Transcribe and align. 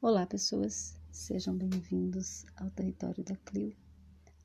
Olá, 0.00 0.24
pessoas, 0.24 0.94
sejam 1.10 1.58
bem-vindos 1.58 2.44
ao 2.54 2.70
território 2.70 3.24
da 3.24 3.34
Clio. 3.34 3.76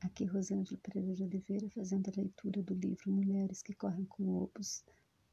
Aqui 0.00 0.24
Rosângela 0.24 0.80
Pereira 0.82 1.14
de 1.14 1.22
Oliveira 1.22 1.70
fazendo 1.70 2.08
a 2.08 2.12
leitura 2.16 2.60
do 2.60 2.74
livro 2.74 3.12
Mulheres 3.12 3.62
que 3.62 3.72
Correm 3.72 4.04
com 4.04 4.24
Lobos, 4.24 4.82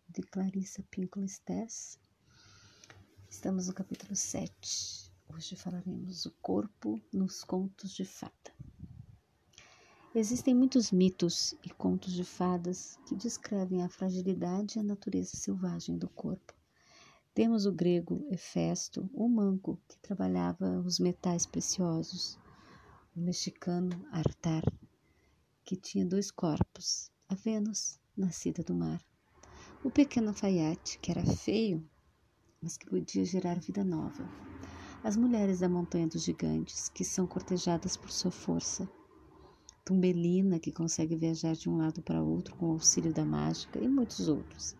de 0.08 0.22
Clarissa 0.22 0.84
Pinkola 0.92 1.28
Stess. 1.28 1.98
Estamos 3.28 3.66
no 3.66 3.74
capítulo 3.74 4.16
7. 4.16 5.12
Hoje 5.28 5.56
falaremos 5.56 6.28
o 6.28 6.32
corpo 6.40 7.02
nos 7.12 7.44
contos 7.44 7.92
de 7.92 8.06
fada. 8.06 8.54
Existem 10.14 10.54
muitos 10.54 10.92
mitos 10.92 11.56
e 11.66 11.70
contos 11.72 12.14
de 12.14 12.24
fadas 12.24 12.96
que 13.08 13.16
descrevem 13.16 13.82
a 13.82 13.90
fragilidade 13.90 14.78
e 14.78 14.82
a 14.82 14.84
natureza 14.84 15.36
selvagem 15.36 15.98
do 15.98 16.08
corpo. 16.08 16.61
Temos 17.34 17.66
o 17.66 17.72
grego 17.72 18.28
Hefesto, 18.30 19.10
o 19.14 19.30
manco 19.30 19.80
que 19.88 19.98
trabalhava 20.00 20.82
os 20.82 21.00
metais 21.00 21.46
preciosos, 21.46 22.38
o 23.16 23.22
mexicano 23.22 24.06
Artar, 24.12 24.62
que 25.64 25.78
tinha 25.78 26.06
dois 26.06 26.30
corpos, 26.30 27.10
a 27.30 27.36
Vênus, 27.36 27.98
nascida 28.18 28.62
do 28.64 28.76
mar, 28.76 29.02
o 29.82 29.90
pequeno 29.90 30.28
alfaiate, 30.28 31.00
que 31.00 31.10
era 31.10 31.26
feio, 31.26 31.82
mas 32.62 32.76
que 32.76 32.90
podia 32.90 33.24
gerar 33.24 33.62
vida 33.62 33.86
nova, 33.86 34.30
as 35.02 35.16
mulheres 35.16 35.62
da 35.62 35.70
montanha 35.70 36.08
dos 36.08 36.24
gigantes, 36.24 36.90
que 36.90 37.06
são 37.06 37.26
cortejadas 37.26 37.96
por 37.96 38.12
sua 38.12 38.30
força, 38.30 38.90
Tumbelina, 39.86 40.60
que 40.60 40.72
consegue 40.72 41.16
viajar 41.16 41.56
de 41.56 41.70
um 41.70 41.78
lado 41.78 42.02
para 42.02 42.22
outro 42.22 42.58
com 42.58 42.68
o 42.68 42.72
auxílio 42.72 43.14
da 43.14 43.24
mágica, 43.24 43.80
e 43.80 43.88
muitos 43.88 44.28
outros. 44.28 44.76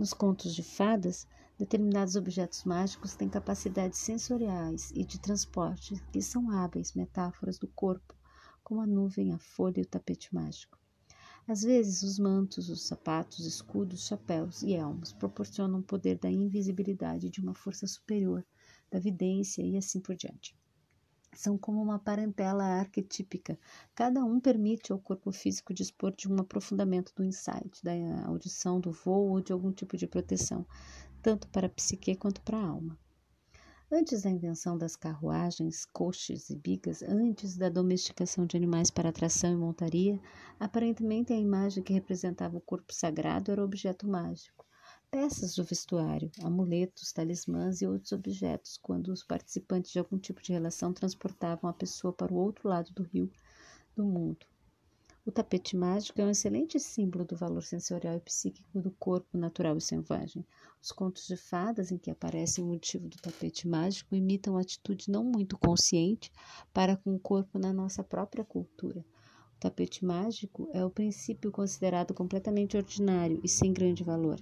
Nos 0.00 0.14
contos 0.14 0.54
de 0.54 0.62
fadas, 0.62 1.28
determinados 1.58 2.16
objetos 2.16 2.64
mágicos 2.64 3.14
têm 3.14 3.28
capacidades 3.28 3.98
sensoriais 3.98 4.90
e 4.92 5.04
de 5.04 5.20
transporte 5.20 6.02
que 6.10 6.22
são 6.22 6.50
hábeis 6.50 6.94
metáforas 6.94 7.58
do 7.58 7.68
corpo, 7.68 8.14
como 8.64 8.80
a 8.80 8.86
nuvem, 8.86 9.30
a 9.34 9.38
folha 9.38 9.78
e 9.78 9.82
o 9.82 9.86
tapete 9.86 10.34
mágico. 10.34 10.78
Às 11.46 11.60
vezes, 11.60 12.02
os 12.02 12.18
mantos, 12.18 12.70
os 12.70 12.86
sapatos, 12.86 13.44
escudos, 13.44 14.06
chapéus 14.06 14.62
e 14.62 14.72
elmos 14.72 15.12
proporcionam 15.12 15.80
o 15.80 15.82
poder 15.82 16.18
da 16.18 16.30
invisibilidade 16.30 17.28
de 17.28 17.42
uma 17.42 17.52
força 17.52 17.86
superior, 17.86 18.42
da 18.90 18.98
vidência 18.98 19.60
e 19.62 19.76
assim 19.76 20.00
por 20.00 20.16
diante 20.16 20.58
são 21.32 21.56
como 21.56 21.82
uma 21.82 21.98
parentela 21.98 22.64
arquetípica. 22.64 23.58
Cada 23.94 24.24
um 24.24 24.40
permite 24.40 24.92
ao 24.92 24.98
corpo 24.98 25.30
físico 25.32 25.72
dispor 25.72 26.14
de 26.14 26.30
um 26.30 26.38
aprofundamento 26.40 27.12
do 27.14 27.24
insight, 27.24 27.82
da 27.82 27.92
audição, 28.26 28.80
do 28.80 28.92
voo 28.92 29.30
ou 29.30 29.40
de 29.40 29.52
algum 29.52 29.72
tipo 29.72 29.96
de 29.96 30.06
proteção, 30.06 30.66
tanto 31.22 31.48
para 31.48 31.66
a 31.66 31.70
psique 31.70 32.16
quanto 32.16 32.40
para 32.42 32.58
a 32.58 32.66
alma. 32.66 32.98
Antes 33.92 34.22
da 34.22 34.30
invenção 34.30 34.78
das 34.78 34.94
carruagens, 34.94 35.84
coches 35.84 36.48
e 36.48 36.56
bigas, 36.56 37.02
antes 37.02 37.56
da 37.56 37.68
domesticação 37.68 38.46
de 38.46 38.56
animais 38.56 38.90
para 38.90 39.08
atração 39.08 39.52
e 39.52 39.56
montaria, 39.56 40.20
aparentemente 40.60 41.32
a 41.32 41.36
imagem 41.36 41.82
que 41.82 41.92
representava 41.92 42.56
o 42.56 42.60
corpo 42.60 42.94
sagrado 42.94 43.50
era 43.50 43.64
objeto 43.64 44.06
mágico 44.06 44.64
peças 45.10 45.56
do 45.56 45.64
vestuário, 45.64 46.30
amuletos, 46.42 47.12
talismãs 47.12 47.82
e 47.82 47.86
outros 47.86 48.12
objetos, 48.12 48.78
quando 48.80 49.08
os 49.08 49.24
participantes 49.24 49.90
de 49.90 49.98
algum 49.98 50.16
tipo 50.16 50.40
de 50.40 50.52
relação 50.52 50.92
transportavam 50.92 51.68
a 51.68 51.72
pessoa 51.72 52.12
para 52.12 52.32
o 52.32 52.36
outro 52.36 52.68
lado 52.68 52.92
do 52.92 53.02
rio 53.02 53.30
do 53.96 54.04
mundo. 54.04 54.46
O 55.26 55.32
tapete 55.32 55.76
mágico 55.76 56.20
é 56.20 56.24
um 56.24 56.30
excelente 56.30 56.80
símbolo 56.80 57.24
do 57.24 57.36
valor 57.36 57.62
sensorial 57.62 58.16
e 58.16 58.20
psíquico 58.20 58.80
do 58.80 58.90
corpo 58.92 59.36
natural 59.36 59.76
e 59.76 59.80
selvagem. 59.80 60.46
Os 60.82 60.90
contos 60.92 61.26
de 61.26 61.36
fadas 61.36 61.92
em 61.92 61.98
que 61.98 62.10
aparece 62.10 62.60
o 62.60 62.66
motivo 62.66 63.08
do 63.08 63.18
tapete 63.18 63.68
mágico 63.68 64.14
imitam 64.14 64.56
a 64.56 64.60
atitude 64.60 65.10
não 65.10 65.22
muito 65.22 65.58
consciente 65.58 66.32
para 66.72 66.96
com 66.96 67.14
o 67.14 67.20
corpo 67.20 67.58
na 67.58 67.72
nossa 67.72 68.02
própria 68.02 68.44
cultura. 68.44 69.04
O 69.56 69.60
tapete 69.60 70.04
mágico 70.04 70.70
é 70.72 70.82
o 70.84 70.90
princípio 70.90 71.52
considerado 71.52 72.14
completamente 72.14 72.76
ordinário 72.76 73.40
e 73.44 73.48
sem 73.48 73.72
grande 73.72 74.02
valor. 74.02 74.40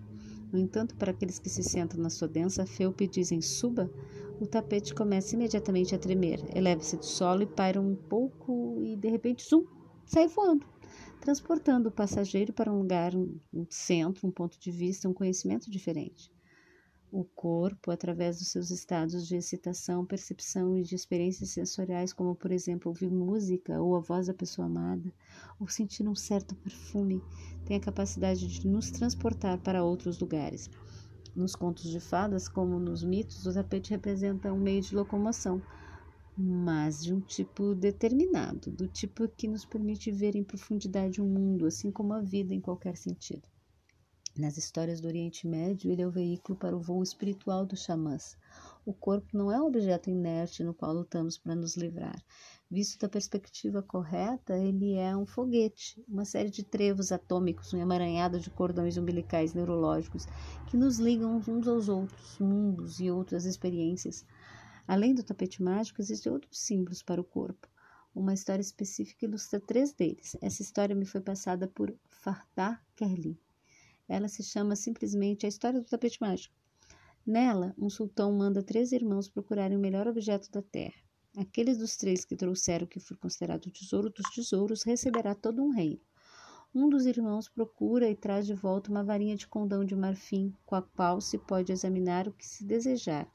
No 0.52 0.58
entanto, 0.58 0.96
para 0.96 1.10
aqueles 1.10 1.38
que 1.38 1.50
se 1.50 1.62
sentam 1.62 2.00
na 2.00 2.08
sua 2.08 2.26
densa 2.26 2.64
felpa 2.64 3.04
e 3.04 3.08
dizem 3.08 3.40
suba, 3.42 3.90
o 4.40 4.46
tapete 4.46 4.94
começa 4.94 5.34
imediatamente 5.34 5.94
a 5.94 5.98
tremer, 5.98 6.40
eleva-se 6.56 6.96
do 6.96 7.04
solo 7.04 7.42
e 7.42 7.46
paira 7.46 7.80
um 7.80 7.94
pouco 7.94 8.80
e 8.82 8.96
de 8.96 9.08
repente, 9.08 9.46
zum, 9.46 9.66
sai 10.06 10.26
voando, 10.28 10.64
transportando 11.20 11.88
o 11.88 11.92
passageiro 11.92 12.52
para 12.52 12.72
um 12.72 12.78
lugar, 12.78 13.14
um 13.14 13.66
centro, 13.68 14.26
um 14.26 14.30
ponto 14.30 14.58
de 14.58 14.70
vista, 14.70 15.08
um 15.08 15.12
conhecimento 15.12 15.70
diferente. 15.70 16.32
O 17.10 17.22
corpo, 17.24 17.90
através 17.90 18.38
dos 18.38 18.48
seus 18.48 18.70
estados 18.70 19.26
de 19.26 19.36
excitação, 19.36 20.06
percepção 20.06 20.76
e 20.76 20.82
de 20.82 20.94
experiências 20.94 21.50
sensoriais, 21.50 22.14
como 22.14 22.34
por 22.34 22.50
exemplo 22.50 22.88
ouvir 22.90 23.10
música 23.10 23.78
ou 23.80 23.94
a 23.94 24.00
voz 24.00 24.26
da 24.26 24.32
pessoa 24.34 24.66
amada, 24.66 25.12
ou 25.60 25.68
sentir 25.68 26.08
um 26.08 26.14
certo 26.14 26.54
perfume, 26.56 27.22
tem 27.64 27.76
a 27.76 27.80
capacidade 27.80 28.46
de 28.46 28.66
nos 28.66 28.90
transportar 28.90 29.58
para 29.58 29.84
outros 29.84 30.18
lugares. 30.18 30.70
Nos 31.34 31.54
contos 31.54 31.90
de 31.90 32.00
fadas, 32.00 32.48
como 32.48 32.78
nos 32.78 33.02
mitos, 33.04 33.44
o 33.46 33.52
tapete 33.52 33.90
representa 33.90 34.52
um 34.52 34.58
meio 34.58 34.80
de 34.82 34.94
locomoção, 34.94 35.62
mas 36.36 37.02
de 37.02 37.14
um 37.14 37.20
tipo 37.20 37.74
determinado, 37.74 38.70
do 38.70 38.86
tipo 38.88 39.28
que 39.28 39.48
nos 39.48 39.64
permite 39.64 40.10
ver 40.10 40.36
em 40.36 40.44
profundidade 40.44 41.20
o 41.20 41.24
mundo, 41.26 41.66
assim 41.66 41.90
como 41.90 42.12
a 42.12 42.20
vida 42.20 42.54
em 42.54 42.60
qualquer 42.60 42.96
sentido. 42.96 43.48
Nas 44.38 44.56
histórias 44.56 45.00
do 45.00 45.08
Oriente 45.08 45.48
Médio, 45.48 45.90
ele 45.90 46.00
é 46.00 46.06
o 46.06 46.12
veículo 46.12 46.56
para 46.56 46.76
o 46.76 46.80
voo 46.80 47.02
espiritual 47.02 47.66
dos 47.66 47.82
xamãs. 47.82 48.38
O 48.86 48.92
corpo 48.92 49.36
não 49.36 49.50
é 49.50 49.60
um 49.60 49.66
objeto 49.66 50.10
inerte 50.10 50.62
no 50.62 50.72
qual 50.72 50.92
lutamos 50.92 51.36
para 51.36 51.56
nos 51.56 51.76
livrar. 51.76 52.24
Visto 52.70 53.00
da 53.00 53.08
perspectiva 53.08 53.82
correta, 53.82 54.56
ele 54.56 54.94
é 54.94 55.16
um 55.16 55.26
foguete, 55.26 56.00
uma 56.06 56.24
série 56.24 56.50
de 56.50 56.62
trevos 56.62 57.10
atômicos, 57.10 57.74
um 57.74 57.78
emaranhado 57.78 58.38
de 58.38 58.48
cordões 58.48 58.96
umbilicais 58.96 59.54
neurológicos 59.54 60.24
que 60.68 60.76
nos 60.76 61.00
ligam 61.00 61.42
uns 61.48 61.66
aos 61.66 61.88
outros, 61.88 62.38
mundos 62.38 63.00
e 63.00 63.10
outras 63.10 63.44
experiências. 63.44 64.24
Além 64.86 65.16
do 65.16 65.24
tapete 65.24 65.60
mágico, 65.60 66.00
existem 66.00 66.30
outros 66.30 66.60
símbolos 66.60 67.02
para 67.02 67.20
o 67.20 67.24
corpo. 67.24 67.66
Uma 68.14 68.34
história 68.34 68.62
específica 68.62 69.26
ilustra 69.26 69.58
três 69.58 69.92
deles. 69.92 70.36
Essa 70.40 70.62
história 70.62 70.94
me 70.94 71.04
foi 71.04 71.20
passada 71.20 71.66
por 71.66 71.92
Fardah 72.08 72.80
Kerli. 72.94 73.36
Ela 74.08 74.26
se 74.26 74.42
chama 74.42 74.74
simplesmente 74.74 75.44
A 75.44 75.48
História 75.48 75.80
do 75.80 75.86
Tapete 75.86 76.18
Mágico. 76.20 76.54
Nela, 77.26 77.74
um 77.76 77.90
sultão 77.90 78.32
manda 78.32 78.62
três 78.62 78.90
irmãos 78.90 79.28
procurarem 79.28 79.76
o 79.76 79.80
melhor 79.80 80.08
objeto 80.08 80.50
da 80.50 80.62
terra. 80.62 80.96
Aqueles 81.36 81.76
dos 81.76 81.94
três 81.96 82.24
que 82.24 82.34
trouxeram 82.34 82.86
o 82.86 82.88
que 82.88 82.98
for 82.98 83.18
considerado 83.18 83.66
o 83.66 83.70
tesouro 83.70 84.08
dos 84.08 84.30
tesouros 84.30 84.82
receberá 84.82 85.34
todo 85.34 85.62
um 85.62 85.70
reino. 85.70 86.00
Um 86.74 86.88
dos 86.88 87.06
irmãos 87.06 87.48
procura 87.48 88.08
e 88.08 88.16
traz 88.16 88.46
de 88.46 88.54
volta 88.54 88.90
uma 88.90 89.04
varinha 89.04 89.36
de 89.36 89.46
condão 89.46 89.84
de 89.84 89.94
marfim, 89.94 90.54
com 90.64 90.74
a 90.74 90.82
qual 90.82 91.20
se 91.20 91.36
pode 91.36 91.70
examinar 91.70 92.26
o 92.26 92.32
que 92.32 92.46
se 92.46 92.64
desejar. 92.64 93.30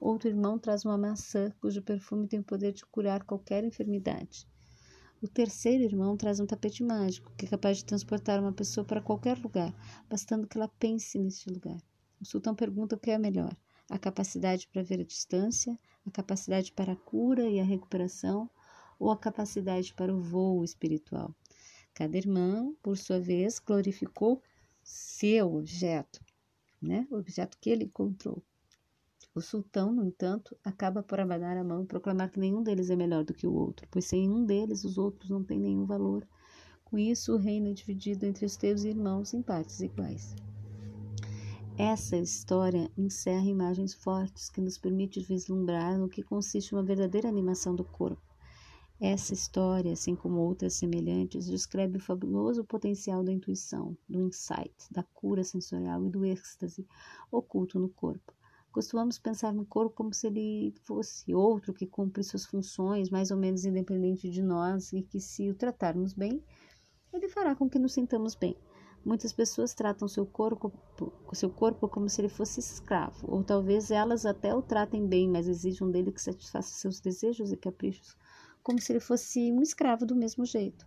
Outro 0.00 0.28
irmão 0.28 0.58
traz 0.58 0.84
uma 0.84 0.98
maçã, 0.98 1.52
cujo 1.60 1.82
perfume 1.82 2.28
tem 2.28 2.40
o 2.40 2.44
poder 2.44 2.72
de 2.72 2.84
curar 2.86 3.24
qualquer 3.24 3.64
enfermidade. 3.64 4.48
O 5.20 5.26
terceiro 5.26 5.82
irmão 5.82 6.16
traz 6.16 6.38
um 6.38 6.46
tapete 6.46 6.84
mágico, 6.84 7.32
que 7.36 7.44
é 7.44 7.48
capaz 7.48 7.78
de 7.78 7.84
transportar 7.84 8.38
uma 8.38 8.52
pessoa 8.52 8.84
para 8.84 9.02
qualquer 9.02 9.36
lugar, 9.38 9.74
bastando 10.08 10.46
que 10.46 10.56
ela 10.56 10.68
pense 10.68 11.18
neste 11.18 11.50
lugar. 11.50 11.82
O 12.20 12.24
sultão 12.24 12.54
pergunta 12.54 12.94
o 12.94 12.98
que 12.98 13.10
é 13.10 13.18
melhor: 13.18 13.52
a 13.90 13.98
capacidade 13.98 14.68
para 14.68 14.80
ver 14.80 15.00
a 15.00 15.04
distância, 15.04 15.76
a 16.06 16.10
capacidade 16.12 16.72
para 16.72 16.92
a 16.92 16.96
cura 16.96 17.48
e 17.48 17.58
a 17.58 17.64
recuperação, 17.64 18.48
ou 18.96 19.10
a 19.10 19.16
capacidade 19.16 19.92
para 19.92 20.14
o 20.14 20.20
voo 20.20 20.62
espiritual. 20.62 21.34
Cada 21.92 22.16
irmão, 22.16 22.76
por 22.80 22.96
sua 22.96 23.18
vez, 23.18 23.58
glorificou 23.58 24.40
seu 24.84 25.52
objeto, 25.56 26.20
né? 26.80 27.08
o 27.10 27.16
objeto 27.16 27.58
que 27.60 27.70
ele 27.70 27.84
encontrou. 27.84 28.40
O 29.38 29.40
sultão, 29.40 29.92
no 29.92 30.04
entanto, 30.04 30.56
acaba 30.64 31.00
por 31.00 31.20
abanar 31.20 31.56
a 31.56 31.62
mão 31.62 31.84
e 31.84 31.86
proclamar 31.86 32.28
que 32.28 32.40
nenhum 32.40 32.60
deles 32.60 32.90
é 32.90 32.96
melhor 32.96 33.22
do 33.22 33.32
que 33.32 33.46
o 33.46 33.54
outro, 33.54 33.86
pois 33.88 34.04
sem 34.04 34.28
um 34.28 34.44
deles 34.44 34.82
os 34.82 34.98
outros 34.98 35.30
não 35.30 35.44
têm 35.44 35.60
nenhum 35.60 35.86
valor. 35.86 36.26
Com 36.84 36.98
isso, 36.98 37.32
o 37.32 37.36
reino 37.36 37.68
é 37.68 37.72
dividido 37.72 38.26
entre 38.26 38.44
os 38.44 38.56
teus 38.56 38.82
irmãos 38.82 39.32
em 39.32 39.40
partes 39.40 39.78
iguais. 39.78 40.34
Essa 41.78 42.16
história 42.16 42.90
encerra 42.98 43.44
imagens 43.44 43.94
fortes 43.94 44.50
que 44.50 44.60
nos 44.60 44.76
permite 44.76 45.20
vislumbrar 45.20 45.96
no 45.96 46.08
que 46.08 46.20
consiste 46.20 46.72
uma 46.72 46.82
verdadeira 46.82 47.28
animação 47.28 47.76
do 47.76 47.84
corpo. 47.84 48.20
Essa 49.00 49.34
história, 49.34 49.92
assim 49.92 50.16
como 50.16 50.40
outras 50.40 50.74
semelhantes, 50.74 51.46
descreve 51.46 51.98
o 51.98 52.02
fabuloso 52.02 52.64
potencial 52.64 53.22
da 53.22 53.30
intuição, 53.30 53.96
do 54.08 54.20
insight, 54.20 54.74
da 54.90 55.04
cura 55.04 55.44
sensorial 55.44 56.04
e 56.04 56.10
do 56.10 56.24
êxtase 56.24 56.84
oculto 57.30 57.78
no 57.78 57.88
corpo. 57.88 58.36
Costumamos 58.78 59.18
pensar 59.18 59.52
no 59.52 59.66
corpo 59.66 59.92
como 59.92 60.14
se 60.14 60.28
ele 60.28 60.72
fosse 60.84 61.34
outro 61.34 61.74
que 61.74 61.84
cumpre 61.84 62.22
suas 62.22 62.46
funções 62.46 63.10
mais 63.10 63.32
ou 63.32 63.36
menos 63.36 63.64
independente 63.64 64.30
de 64.30 64.40
nós 64.40 64.92
e 64.92 65.02
que, 65.02 65.18
se 65.18 65.50
o 65.50 65.54
tratarmos 65.56 66.14
bem, 66.14 66.40
ele 67.12 67.28
fará 67.28 67.56
com 67.56 67.68
que 67.68 67.76
nos 67.76 67.94
sintamos 67.94 68.36
bem. 68.36 68.56
Muitas 69.04 69.32
pessoas 69.32 69.74
tratam 69.74 70.06
seu 70.06 70.24
corpo, 70.24 70.72
seu 71.32 71.50
corpo 71.50 71.88
como 71.88 72.08
se 72.08 72.20
ele 72.20 72.28
fosse 72.28 72.60
escravo, 72.60 73.26
ou 73.28 73.42
talvez 73.42 73.90
elas 73.90 74.24
até 74.24 74.54
o 74.54 74.62
tratem 74.62 75.04
bem, 75.04 75.28
mas 75.28 75.48
exijam 75.48 75.90
dele 75.90 76.12
que 76.12 76.22
satisfaça 76.22 76.72
seus 76.72 77.00
desejos 77.00 77.50
e 77.50 77.56
caprichos, 77.56 78.16
como 78.62 78.80
se 78.80 78.92
ele 78.92 79.00
fosse 79.00 79.50
um 79.50 79.60
escravo 79.60 80.06
do 80.06 80.14
mesmo 80.14 80.46
jeito. 80.46 80.86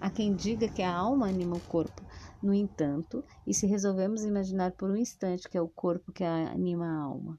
Há 0.00 0.10
quem 0.10 0.32
diga 0.32 0.68
que 0.68 0.82
a 0.82 0.94
alma 0.94 1.26
anima 1.26 1.56
o 1.56 1.60
corpo. 1.62 2.02
No 2.42 2.52
entanto, 2.52 3.24
e 3.46 3.54
se 3.54 3.68
resolvemos 3.68 4.24
imaginar 4.24 4.72
por 4.72 4.90
um 4.90 4.96
instante 4.96 5.48
que 5.48 5.56
é 5.56 5.60
o 5.60 5.68
corpo 5.68 6.10
que 6.10 6.24
anima 6.24 6.86
a 6.86 7.02
alma, 7.02 7.38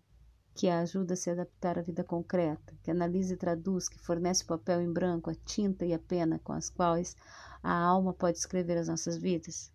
que 0.56 0.70
a 0.70 0.80
ajuda 0.80 1.14
a 1.14 1.18
se 1.18 1.30
adaptar 1.30 1.78
à 1.78 1.82
vida 1.82 2.06
concreta, 2.06 2.74
que 2.82 2.90
analisa 2.90 3.34
e 3.34 3.38
traduz, 3.38 3.90
que 3.90 4.00
fornece 4.00 4.44
o 4.44 4.48
papel 4.48 4.82
em 4.82 4.92
branco, 4.92 5.30
a 5.30 5.36
tinta 5.36 5.86
e 5.86 5.94
a 5.94 6.00
pena 6.00 6.40
com 6.40 6.54
as 6.54 6.70
quais 6.70 7.18
a 7.62 7.74
alma 7.74 8.14
pode 8.14 8.38
escrever 8.38 8.78
as 8.78 8.88
nossas 8.88 9.18
vidas? 9.18 9.70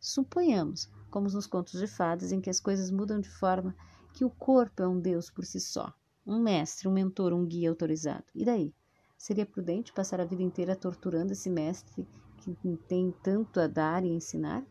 Suponhamos, 0.00 0.90
como 1.10 1.28
nos 1.28 1.46
contos 1.46 1.78
de 1.78 1.86
fadas, 1.86 2.32
em 2.32 2.40
que 2.40 2.48
as 2.48 2.60
coisas 2.60 2.90
mudam 2.90 3.20
de 3.20 3.28
forma 3.28 3.76
que 4.14 4.24
o 4.24 4.30
corpo 4.30 4.82
é 4.82 4.88
um 4.88 4.98
Deus 4.98 5.28
por 5.28 5.44
si 5.44 5.60
só, 5.60 5.92
um 6.26 6.40
mestre, 6.40 6.88
um 6.88 6.92
mentor, 6.92 7.34
um 7.34 7.44
guia 7.44 7.68
autorizado. 7.68 8.24
E 8.34 8.42
daí? 8.42 8.74
Seria 9.18 9.44
prudente 9.44 9.92
passar 9.92 10.18
a 10.18 10.24
vida 10.24 10.42
inteira 10.42 10.74
torturando 10.74 11.32
esse 11.32 11.50
mestre 11.50 12.08
que 12.54 12.76
tem 12.88 13.14
tanto 13.22 13.60
a 13.60 13.66
dar 13.66 14.04
e 14.04 14.08
ensinar? 14.08 14.64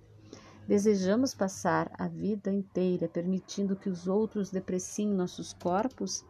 Desejamos 0.67 1.35
passar 1.35 1.91
a 1.93 2.07
vida 2.07 2.51
inteira 2.51 3.07
permitindo 3.07 3.75
que 3.75 3.89
os 3.89 4.07
outros 4.07 4.49
depreciem 4.49 5.13
nossos 5.13 5.53
corpos? 5.53 6.25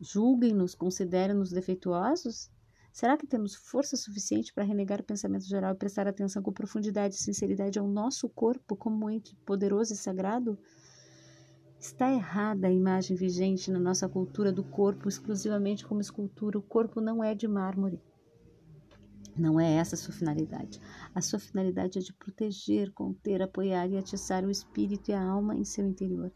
Julguem-nos, 0.00 0.74
considerem-nos 0.74 1.50
defeituosos? 1.50 2.50
Será 2.92 3.16
que 3.16 3.26
temos 3.26 3.54
força 3.54 3.96
suficiente 3.96 4.52
para 4.52 4.64
renegar 4.64 5.00
o 5.00 5.04
pensamento 5.04 5.46
geral 5.46 5.72
e 5.72 5.78
prestar 5.78 6.08
atenção 6.08 6.42
com 6.42 6.52
profundidade 6.52 7.14
e 7.14 7.18
sinceridade 7.18 7.78
ao 7.78 7.86
nosso 7.86 8.28
corpo 8.28 8.76
como 8.76 9.08
ente 9.08 9.34
poderoso 9.46 9.94
e 9.94 9.96
sagrado? 9.96 10.58
Está 11.78 12.12
errada 12.12 12.66
a 12.66 12.70
imagem 12.70 13.16
vigente 13.16 13.70
na 13.70 13.78
nossa 13.78 14.06
cultura 14.06 14.52
do 14.52 14.62
corpo 14.62 15.08
exclusivamente 15.08 15.86
como 15.86 16.02
escultura. 16.02 16.58
O 16.58 16.62
corpo 16.62 17.00
não 17.00 17.24
é 17.24 17.34
de 17.34 17.48
mármore. 17.48 17.98
Não 19.36 19.58
é 19.58 19.74
essa 19.74 19.94
a 19.94 19.98
sua 19.98 20.12
finalidade. 20.12 20.80
A 21.14 21.20
sua 21.20 21.38
finalidade 21.38 21.98
é 21.98 22.02
de 22.02 22.12
proteger, 22.12 22.92
conter, 22.92 23.42
apoiar 23.42 23.88
e 23.88 23.96
atiçar 23.96 24.44
o 24.44 24.50
espírito 24.50 25.10
e 25.10 25.14
a 25.14 25.22
alma 25.22 25.56
em 25.56 25.64
seu 25.64 25.86
interior. 25.86 26.32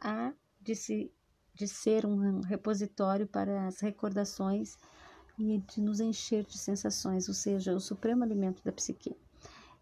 Há 0.00 0.32
de, 0.60 0.74
se, 0.74 1.12
de 1.54 1.68
ser 1.68 2.06
um 2.06 2.40
repositório 2.40 3.26
para 3.26 3.66
as 3.66 3.80
recordações 3.80 4.76
e 5.38 5.58
de 5.58 5.80
nos 5.80 6.00
encher 6.00 6.44
de 6.44 6.58
sensações, 6.58 7.28
ou 7.28 7.34
seja, 7.34 7.74
o 7.74 7.80
supremo 7.80 8.22
alimento 8.22 8.62
da 8.64 8.72
psique. 8.72 9.16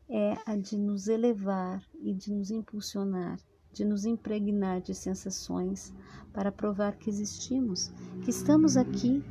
É 0.08 0.37
a 0.44 0.56
de 0.56 0.76
nos 0.76 1.06
elevar 1.06 1.85
e 2.00 2.12
de 2.12 2.32
nos 2.32 2.50
impulsionar, 2.50 3.38
de 3.73 3.85
nos 3.85 4.05
impregnar 4.05 4.81
de 4.81 4.94
sensações 4.94 5.93
para 6.32 6.50
provar 6.50 6.97
que 6.97 7.08
existimos, 7.08 7.93
que 8.25 8.31
estamos 8.31 8.76
aqui 8.76 9.23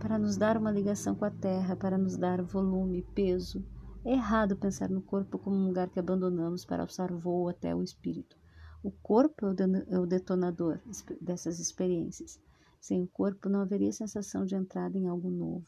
para 0.00 0.18
nos 0.18 0.36
dar 0.36 0.56
uma 0.56 0.70
ligação 0.70 1.14
com 1.14 1.26
a 1.26 1.30
terra, 1.30 1.76
para 1.76 1.98
nos 1.98 2.16
dar 2.16 2.42
volume, 2.42 3.06
peso. 3.14 3.62
É 4.02 4.12
errado 4.12 4.56
pensar 4.56 4.88
no 4.88 5.02
corpo 5.02 5.38
como 5.38 5.54
um 5.54 5.66
lugar 5.66 5.90
que 5.90 6.00
abandonamos 6.00 6.64
para 6.64 6.82
alçar 6.82 7.12
voo 7.12 7.48
até 7.48 7.74
o 7.74 7.82
espírito. 7.82 8.36
O 8.82 8.90
corpo 8.90 9.46
é 9.46 9.98
o 9.98 10.04
é 10.04 10.06
detonador 10.06 10.80
dessas 11.20 11.58
experiências. 11.58 12.40
Sem 12.80 13.02
o 13.02 13.06
corpo 13.06 13.50
não 13.50 13.60
haveria 13.60 13.92
sensação 13.92 14.46
de 14.46 14.54
entrada 14.54 14.96
em 14.96 15.06
algo 15.06 15.30
novo, 15.30 15.66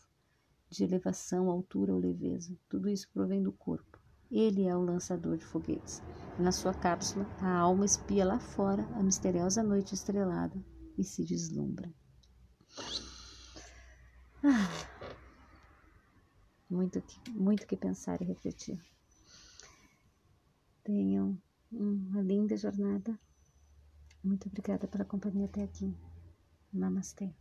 de 0.70 0.82
elevação, 0.82 1.50
altura 1.50 1.92
ou 1.92 2.00
leveza. 2.00 2.56
Tudo 2.70 2.88
isso 2.88 3.10
provém 3.12 3.42
do 3.42 3.52
corpo. 3.52 4.00
Ele 4.30 4.62
é 4.62 4.74
o 4.74 4.80
lançador 4.80 5.36
de 5.36 5.44
foguetes. 5.44 6.02
Na 6.38 6.52
sua 6.52 6.72
cápsula, 6.72 7.26
a 7.38 7.54
alma 7.54 7.84
espia 7.84 8.24
lá 8.24 8.40
fora 8.40 8.82
a 8.94 9.02
misteriosa 9.02 9.62
noite 9.62 9.94
estrelada 9.94 10.58
e 10.96 11.04
se 11.04 11.22
deslumbra. 11.22 11.92
Ah, 14.44 14.68
muito, 16.68 17.00
que, 17.00 17.30
muito 17.30 17.66
que 17.66 17.76
pensar 17.76 18.20
e 18.20 18.24
refletir. 18.24 18.78
Tenham 20.82 21.38
uma 21.70 22.20
linda 22.20 22.56
jornada. 22.56 23.18
Muito 24.22 24.48
obrigada 24.48 24.88
pela 24.88 25.04
companhia 25.04 25.46
até 25.46 25.62
aqui. 25.62 25.94
Namastê. 26.72 27.32